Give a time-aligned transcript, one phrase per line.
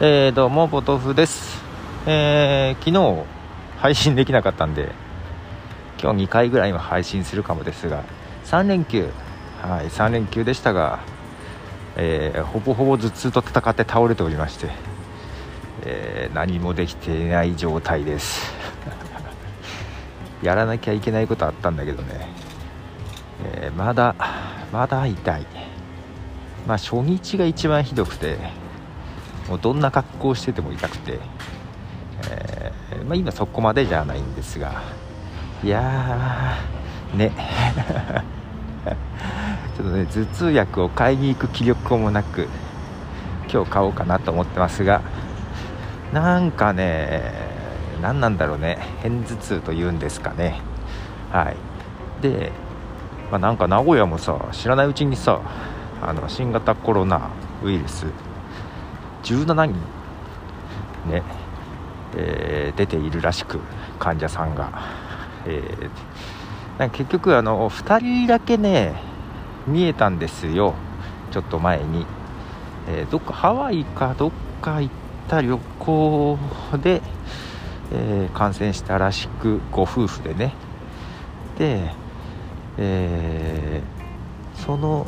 [0.00, 1.62] えー、どうもポトフです、
[2.04, 3.24] えー、昨日
[3.78, 4.90] 配信できなかったんで
[6.02, 8.02] 今日2回ぐらいは配信するかもですが
[8.44, 9.08] 3連休。
[9.62, 10.98] はい3連休でしたが、
[11.96, 14.68] えー、ほぼほぼ頭痛と戦って倒れておりまして、
[15.86, 18.52] え、何もできていない状態です。
[20.42, 22.28] やらなきゃいけないことあったんだけどね、
[23.44, 24.14] え、まだ
[24.70, 25.46] まだ痛い。
[26.66, 28.63] まあ初日が一番ひどくて
[29.48, 31.18] もうどんな格好をしてても痛くて、
[32.30, 34.82] えー、まあ、今そこまでじゃないんですが
[35.62, 37.32] いやーね。
[39.76, 42.48] ちょっとね頭痛薬を買いに行く気力もなく
[43.52, 45.00] 今日買おうかなと思ってますが
[46.12, 47.32] なんかね
[48.02, 48.78] 何なんだろうね。
[49.02, 50.60] 片頭痛というんですかね。
[51.32, 51.56] はい。
[52.20, 52.52] で、
[53.30, 55.40] まあ、なんか名古屋もさ知らないうちにさ
[56.02, 57.30] あの新型コロナ
[57.62, 58.06] ウイルス
[59.24, 59.74] 17人
[61.10, 61.22] ね、
[62.16, 63.60] えー、出ているらしく
[63.98, 64.70] 患者さんが、
[65.46, 68.94] えー、結局あの2人だけね
[69.66, 70.74] 見えたんですよ。
[71.30, 72.06] ちょっと前に、
[72.86, 74.30] えー、どっかハワイかどっ
[74.60, 74.94] か行っ
[75.26, 76.38] た旅行
[76.82, 77.00] で、
[77.92, 80.52] え感染したらしくご夫婦でね。
[81.58, 81.90] で、
[82.76, 83.82] え
[84.54, 85.06] その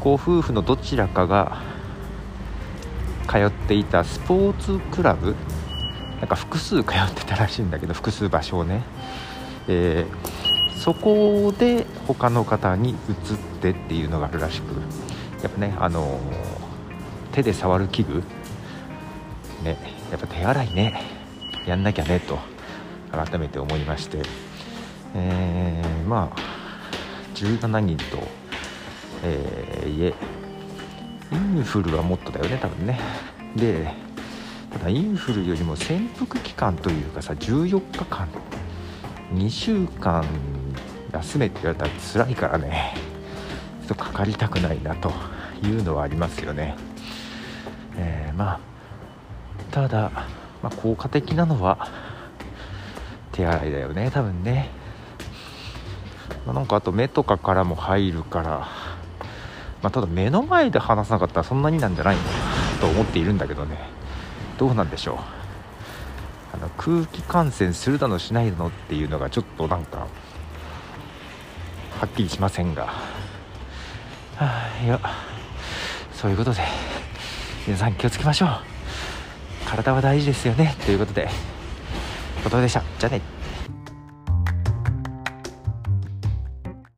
[0.00, 1.69] ご夫婦のどちらかが
[3.30, 5.36] 通っていたスポーツクラブ
[6.18, 8.82] なんか複数通ってたらしいんだけど複数場所をね、
[9.68, 12.96] えー、そこで他の方に移っ
[13.60, 14.74] てっていうのがあるらしく
[15.44, 16.20] やっぱねあのー、
[17.32, 18.24] 手で触る器具
[19.62, 19.78] ね
[20.10, 21.00] やっぱ手洗いね
[21.66, 22.36] やんなきゃねと
[23.12, 24.22] 改めて思いまして、
[25.14, 26.38] えー、まあ
[27.34, 28.18] 17人と、
[29.22, 30.14] えー、家
[31.32, 32.98] インフルはもっとだよね多分ね。
[33.56, 33.92] で
[34.72, 38.28] ただインフルよりも潜伏期間というかさ14日間。
[39.34, 40.24] 2週間
[41.12, 41.90] 休めって言われたら
[42.26, 42.94] 辛いからね。
[43.86, 45.12] ちょっとかかりたくないなと
[45.62, 46.76] いうのはありますよね。
[47.96, 48.60] えー、まあ
[49.70, 50.10] ただ、
[50.62, 51.88] まあ、効果的なのは
[53.32, 54.68] 手洗いだよね多分ね、
[56.44, 58.79] まあ、なんかあと目とかからも入るから。
[59.82, 62.22] まあ、ただ目の前で話さなかったらそんなになんじゃないの？
[62.80, 63.88] と思っているんだけどね。
[64.58, 65.16] どうなんでしょう？
[66.52, 70.06] あの空気感染するだのしないだのっていうのがちょっとなんかは
[72.06, 72.92] っきりしませんが、は
[74.40, 75.00] あ、いや
[76.12, 76.60] そういうことで
[77.66, 78.50] 皆さん気をつけましょう。
[79.66, 80.74] 体は大事ですよね。
[80.84, 81.28] ということで
[82.42, 82.82] ことでした。
[82.98, 83.39] じゃあね。